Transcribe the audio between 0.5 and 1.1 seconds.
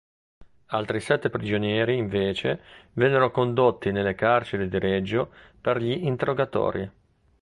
Altri